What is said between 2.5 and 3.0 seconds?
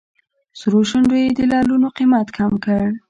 کړ.